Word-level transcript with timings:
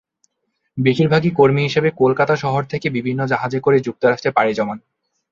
বেশিরভাগই 0.77 1.31
কর্মী 1.31 1.61
হিসেবে 1.63 1.89
কলকাতা 1.97 2.33
শহর 2.35 2.61
থেকে 2.63 2.87
বিভিন্ন 2.89 3.21
জাহাজে 3.25 3.59
করে 3.59 3.77
যুক্তরাষ্ট্রে 3.79 4.31
পাড়ি 4.31 4.53
জমান। 4.53 4.77